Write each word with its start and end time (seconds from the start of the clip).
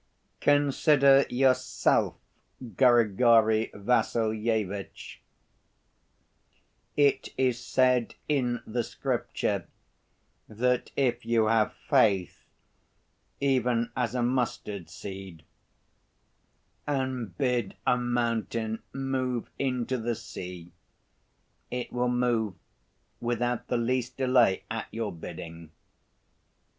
"Consider 0.39 1.25
yourself, 1.29 2.15
Grigory 2.75 3.69
Vassilyevitch; 3.71 5.21
it 6.97 7.29
is 7.37 7.63
said 7.63 8.15
in 8.27 8.63
the 8.65 8.83
Scripture 8.83 9.67
that 10.49 10.89
if 10.95 11.23
you 11.23 11.45
have 11.45 11.75
faith, 11.87 12.45
even 13.39 13.91
as 13.95 14.15
a 14.15 14.23
mustard 14.23 14.89
seed, 14.89 15.43
and 16.87 17.37
bid 17.37 17.75
a 17.85 17.95
mountain 17.95 18.81
move 18.93 19.51
into 19.59 19.99
the 19.99 20.15
sea, 20.15 20.71
it 21.69 21.93
will 21.93 22.09
move 22.09 22.55
without 23.19 23.67
the 23.67 23.77
least 23.77 24.17
delay 24.17 24.63
at 24.71 24.87
your 24.89 25.11
bidding. 25.11 25.69